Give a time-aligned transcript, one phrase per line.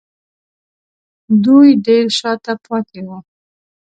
[1.43, 3.17] دوی ډېر شا ته پاتې وو